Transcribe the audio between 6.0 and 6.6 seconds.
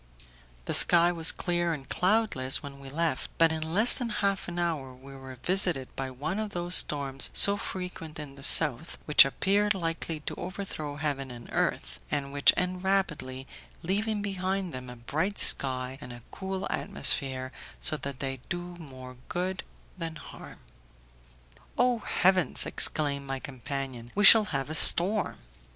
one of